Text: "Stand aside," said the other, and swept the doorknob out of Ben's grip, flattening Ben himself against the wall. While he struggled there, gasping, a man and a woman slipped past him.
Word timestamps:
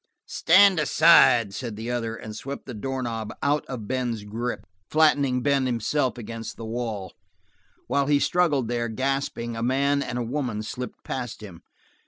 "Stand 0.25 0.79
aside," 0.79 1.53
said 1.53 1.75
the 1.75 1.91
other, 1.91 2.15
and 2.15 2.35
swept 2.35 2.65
the 2.65 2.73
doorknob 2.73 3.31
out 3.43 3.63
of 3.67 3.87
Ben's 3.87 4.23
grip, 4.23 4.65
flattening 4.89 5.43
Ben 5.43 5.67
himself 5.67 6.17
against 6.17 6.57
the 6.57 6.65
wall. 6.65 7.13
While 7.85 8.07
he 8.07 8.17
struggled 8.17 8.67
there, 8.67 8.89
gasping, 8.89 9.55
a 9.55 9.61
man 9.61 10.01
and 10.01 10.17
a 10.17 10.23
woman 10.23 10.63
slipped 10.63 11.03
past 11.03 11.41
him. 11.43 11.61